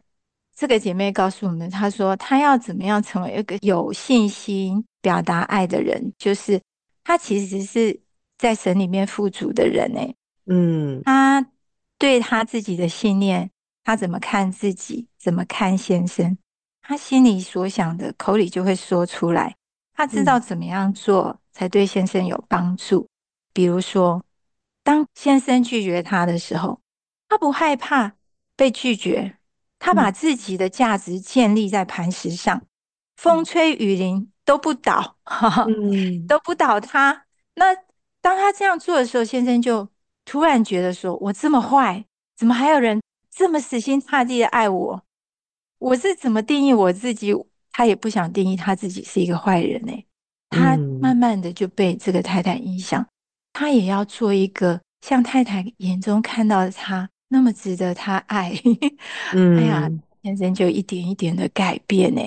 [0.56, 6.62] 这个姐妹告诉我们，她说她要怎么样成为一个有信心表达爱的人，就是
[7.04, 8.00] 她其实是
[8.38, 10.16] 在神里面富足的人诶。
[10.46, 11.46] 嗯，她
[11.98, 13.52] 对她自己的信念，
[13.84, 16.38] 她怎么看自己，怎么看先生，
[16.82, 19.56] 她心里所想的，口里就会说出来。
[19.94, 23.02] 她知道怎么样做才对先生有帮助。
[23.02, 23.10] 嗯、
[23.54, 24.24] 比如说，
[24.84, 26.80] 当先生拒绝她的时候，
[27.28, 28.14] 她不害怕
[28.56, 29.38] 被拒绝。
[29.80, 32.68] 他把自己的价值建立在磐石上，嗯、
[33.18, 35.18] 风吹雨淋都不倒，
[35.68, 37.26] 嗯、 都不倒他。
[37.56, 37.76] 那
[38.22, 39.88] 当他这样做的时候，先生就
[40.26, 42.04] 突然觉得说：“我这么坏，
[42.36, 45.04] 怎么还有人这么死心塌地的爱我？
[45.78, 47.34] 我是怎么定义我自己？
[47.72, 49.92] 他也不想定义他自己是一个坏人呢。
[50.50, 53.06] 他慢慢的就被这个太太影响，
[53.54, 58.54] 他也要做一个像太太眼中看到的他。”那么值得他爱，
[59.34, 59.90] 嗯、哎呀，
[60.24, 62.22] 先生就一点一点的改变呢。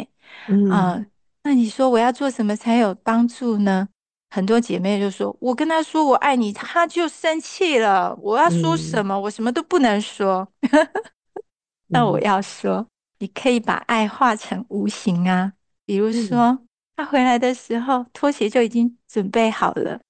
[0.48, 1.06] 嗯、呃，
[1.44, 3.88] 那你说我要做什么才有帮助呢？
[4.30, 8.14] 很多姐妹就说，我跟他说我爱你，他就生气了。
[8.20, 9.14] 我要说什么？
[9.14, 10.46] 嗯、我什么都不能说。
[11.88, 12.86] 那我要说，嗯、
[13.20, 15.54] 你可以把爱化成无形啊，
[15.86, 20.00] 比如说、嗯、他回来的时候，拖鞋就已经准备好了。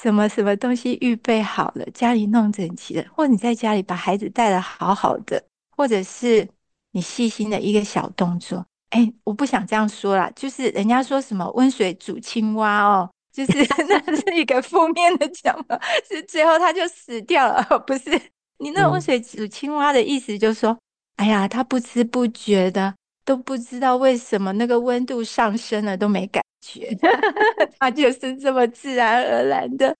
[0.00, 5.42] 什么什么东西预备好了，家里弄整齐了，或者你在家里把孩子带的好好的，
[5.76, 6.48] 或者是
[6.92, 8.64] 你细心的一个小动作。
[8.90, 13.52] 哎，我不想这样说啦，就是人家说什么温水煮青蛙哦，就是
[13.88, 15.78] 那是一个负面的讲法，
[16.08, 17.62] 是最后他就死掉了。
[17.86, 18.10] 不是
[18.58, 20.78] 你那温水煮青蛙的意思，就是说，嗯、
[21.16, 22.94] 哎呀，他不知不觉的
[23.24, 26.42] 都不知道为什么那个温度上升了都没感。
[26.60, 26.96] 觉
[27.78, 29.94] 他就是这么自然而然的，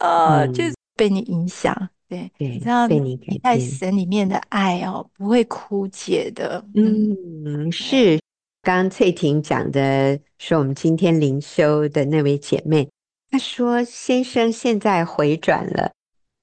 [0.00, 6.64] 呃，嗯、就是被你影响，对，对你知道你在神里面的爱哦，不会枯竭的。
[6.74, 8.18] 嗯，嗯是。
[8.60, 12.88] 刚刚翠婷讲的，说我们今天灵修的那位姐妹，
[13.30, 15.92] 她说先生现在回转了，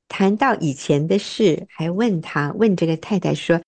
[0.07, 3.61] 谈到以前的事，还问他问这个太太说。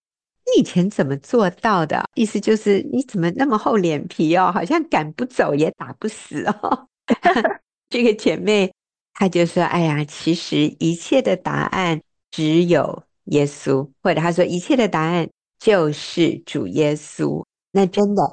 [0.55, 2.05] 你以前怎么做到的？
[2.15, 4.49] 意思就是你怎么那么厚脸皮哦？
[4.51, 6.87] 好像赶不走也打不死哦。
[7.89, 8.73] 这个姐妹
[9.13, 15.29] 她就说：“哎呀，其实一切的答案只有耶稣，或者她说一切的答案
[15.59, 17.43] 就是主耶稣。
[17.73, 18.23] 那真的，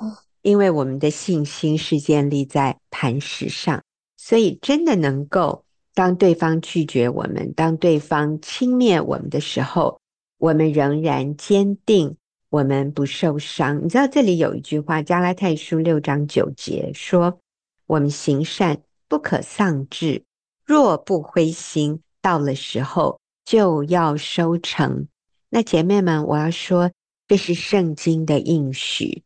[0.43, 3.83] 因为我们的信心是建立在磐石上，
[4.17, 9.99] 所以真的能够当对方拒绝我们，当对方轻蔑我们的时候。”
[10.45, 12.19] 我们仍然坚定，
[12.51, 13.83] 我们不受伤。
[13.83, 17.41] 你知道这里有一句话，《加拉太书》六章九节说
[17.89, 20.23] ：“我们行善不可丧志，
[20.67, 25.09] 若不灰心，到了时候就要收成。”
[25.49, 26.91] 那姐妹们，我要说，
[27.27, 29.23] 这是圣经的应许。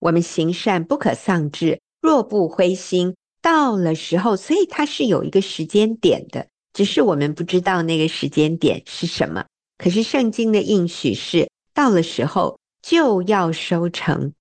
[0.00, 9.46] 我们行善不可丧志，若不灰心，到了时候，所以它是有一个时间点的，只是我们不知道那个时间点是什么。
[9.78, 14.32] 可是圣经的应许是，到了时候就要收成。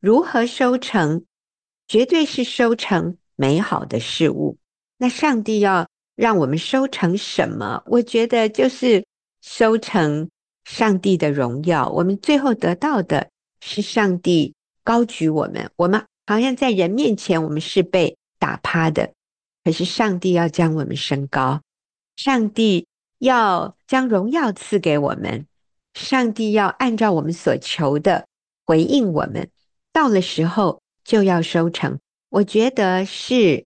[0.00, 1.24] 如何收成？
[1.86, 4.56] 绝对是收成美好的事物。
[4.96, 7.82] 那上帝要让我们收成什么？
[7.86, 9.04] 我觉得就是
[9.42, 10.30] 收成
[10.64, 11.90] 上帝的荣耀。
[11.90, 13.28] 我们最后得到的
[13.60, 15.70] 是上帝高举我们。
[15.76, 19.12] 我们好像在人面前，我们是被打趴的，
[19.62, 21.60] 可是上帝要将我们升高。
[22.16, 22.86] 上帝。
[23.18, 25.46] 要将荣耀赐给我们，
[25.94, 28.26] 上帝要按照我们所求的
[28.64, 29.48] 回应我们，
[29.92, 31.98] 到了时候就要收成。
[32.28, 33.64] 我觉得是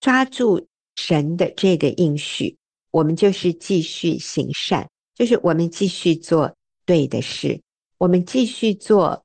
[0.00, 2.56] 抓住神的这个应许，
[2.90, 6.54] 我们就是继续行善，就是我们继续做
[6.86, 7.60] 对的事，
[7.98, 9.24] 我们继续做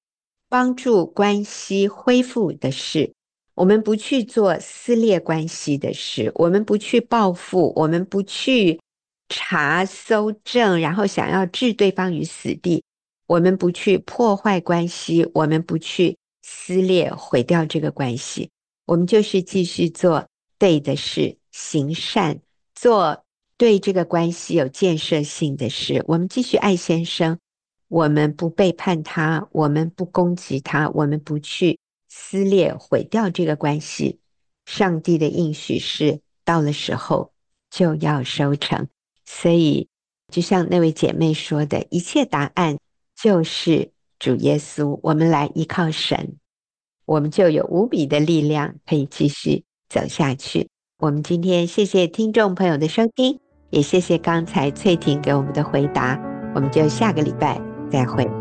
[0.49, 3.13] 帮助关系恢复的事，
[3.55, 8.81] 我们不去做撕裂关系的事，我们不去报复，我们不去。
[9.33, 12.83] 查搜证，然后想要置对方于死地。
[13.27, 18.49] 我们不去破坏关系，我们不去撕裂、毁掉这个关系。
[18.85, 20.27] 我们就是继续做
[20.59, 22.41] 对的事，行善，
[22.75, 23.23] 做
[23.55, 26.03] 对这个关系有建设性的事。
[26.07, 27.39] 我们继续爱先生，
[27.87, 31.79] 我们不背叛他，我们不攻击他，我们不去
[32.09, 34.19] 撕裂、毁掉这个关系。
[34.65, 37.31] 上帝的应许是，到了时候
[37.69, 38.89] 就要收成。
[39.33, 39.87] 所以，
[40.29, 42.77] 就像那位姐妹说的，一切答案
[43.15, 44.99] 就是主耶稣。
[45.01, 46.35] 我们来依靠神，
[47.05, 50.67] 我们就有无比的力量，可以继续走下去。
[50.99, 56.19] 我们今天谢谢听众朋友的收听，也谢谢刚才翠婷给我们的回答。
[56.53, 57.59] 我们就下个礼拜
[57.89, 58.40] 再会。